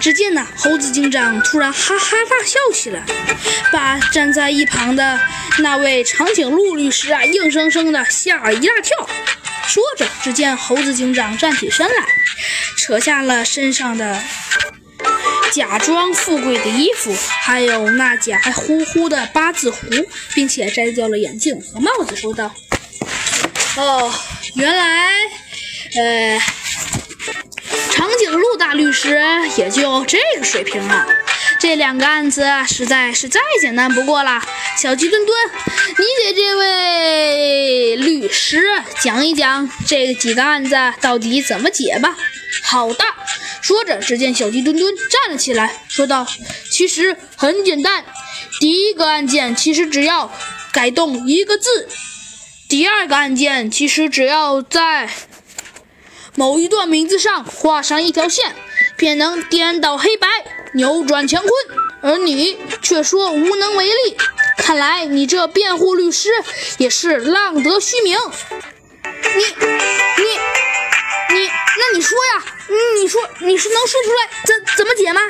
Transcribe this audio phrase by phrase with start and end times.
[0.00, 3.04] 只见呢，猴子警长突然哈哈大笑起来，
[3.70, 5.20] 把站在一旁的
[5.58, 9.08] 那位长颈鹿律师啊，硬生生的吓了一大跳。
[9.68, 12.06] 说着，只见猴子警长站起身来，
[12.76, 14.18] 扯下了身上的
[15.52, 19.86] 假装富贵的衣服，还有那假乎乎的八字胡，
[20.34, 22.52] 并且摘掉了眼镜和帽子，说道
[23.76, 24.12] ：“哦，
[24.54, 25.10] 原来，
[25.94, 26.40] 呃，
[28.00, 29.20] 长颈鹿大律师
[29.58, 31.06] 也就这个水平了。
[31.58, 34.40] 这两个案子实在是再简单不过了。
[34.78, 35.38] 小鸡墩墩，
[35.98, 38.64] 你给这位律师
[39.02, 42.16] 讲一讲这几个案子到底怎么解吧。”
[42.64, 43.04] 好的，
[43.60, 46.26] 说着，只见小鸡墩墩站了起来，说道
[46.72, 48.02] ：“其实很简单，
[48.60, 50.32] 第一个案件其实只要
[50.72, 51.86] 改动一个字，
[52.66, 55.10] 第二个案件其实只要在
[56.36, 58.54] 某一段名字上画上一条线，
[58.96, 60.28] 便能颠倒黑白，
[60.74, 61.52] 扭转乾坤。
[62.02, 64.16] 而你却说无能为力，
[64.56, 66.30] 看来你这辩护律师
[66.78, 68.18] 也是浪得虚名。
[69.02, 69.44] 你，
[70.16, 70.24] 你，
[71.34, 72.44] 你，那你说呀？
[73.00, 75.20] 你说你是能说出来怎怎么解吗？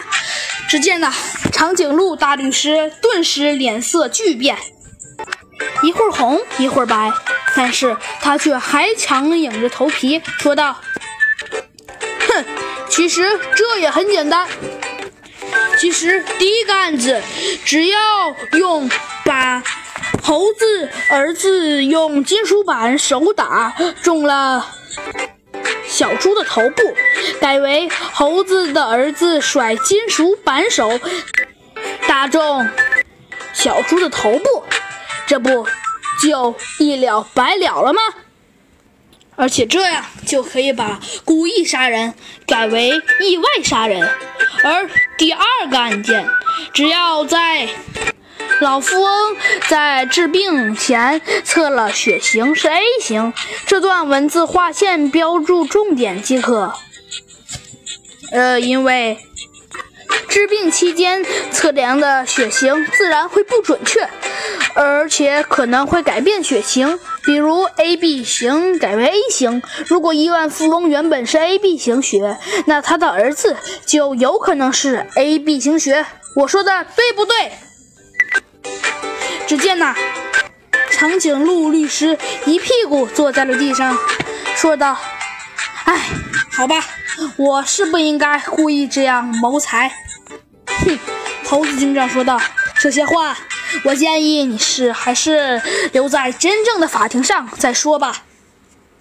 [0.69, 1.13] 只见呐，
[1.51, 4.57] 长颈鹿大律师顿时脸色巨变，
[5.83, 7.11] 一会儿红一会儿白，
[7.57, 10.77] 但是他却还强硬着头皮说道
[12.29, 12.45] ：“哼，
[12.89, 14.49] 其实这也很简单。
[15.79, 17.23] 其实第一个案子，
[17.65, 17.99] 只要
[18.53, 18.89] 用
[19.25, 19.63] 把
[20.23, 24.67] 猴子儿子用金属板手打中了。”
[25.87, 26.95] 小猪的头部
[27.41, 31.01] 改为猴子的儿子甩金属扳手
[32.07, 32.69] 打中
[33.53, 34.65] 小猪的头部，
[35.27, 35.67] 这不
[36.23, 38.01] 就一了百了了吗？
[39.37, 42.15] 而且这样就可以把故意杀人
[42.47, 42.91] 改为
[43.21, 44.09] 意外杀人，
[44.63, 46.27] 而第二个案件
[46.73, 47.69] 只要在。
[48.61, 49.37] 老富翁
[49.69, 53.33] 在治病前测了血型是 A 型，
[53.65, 56.75] 这段文字划线标注重点即可。
[58.33, 59.19] 呃，因为
[60.29, 64.07] 治病期间测量的血型自然会不准确，
[64.75, 69.63] 而且可能会改变血型，比如 AB 型改为 A 型。
[69.87, 76.07] 如果亿万富翁原本是 AB 型血，那他的儿子就有可能是 AB 型血。
[76.37, 77.53] 我说的对不对？
[79.47, 79.95] 只见呐，
[80.91, 82.17] 长颈鹿律师
[82.47, 83.99] 一屁股坐在了地上，
[84.55, 84.97] 说道
[85.85, 85.99] ：“哎，
[86.53, 86.85] 好吧，
[87.37, 89.91] 我是不应该故意这样谋财。”
[90.87, 90.99] 哼，
[91.45, 92.41] 猴子警长说道
[92.79, 93.37] ：“这些话，
[93.85, 95.61] 我建议你是还是
[95.93, 98.25] 留在真正的法庭上再说吧。”